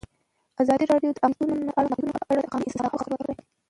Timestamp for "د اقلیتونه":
1.13-2.11